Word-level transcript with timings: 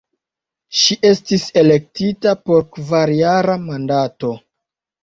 Ŝi 0.79 0.97
estis 1.09 1.45
elektita 1.63 2.35
por 2.49 2.67
kvarjara 2.79 3.61
mandato. 3.71 4.35